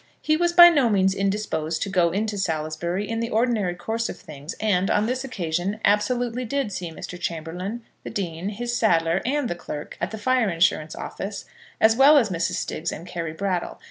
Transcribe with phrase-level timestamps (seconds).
[0.19, 4.17] He was by no means indisposed to go into Salisbury in the ordinary course of
[4.17, 7.19] things; and on this occasion absolutely did see Mr.
[7.21, 11.45] Chamberlaine, the dean, his saddler, and the clerk at the Fire Insurance Office,
[11.79, 12.53] as well as Mrs.
[12.53, 13.79] Stiggs and Carry Brattle.